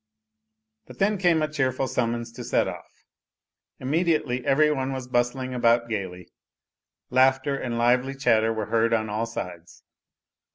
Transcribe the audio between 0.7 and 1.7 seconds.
But then came a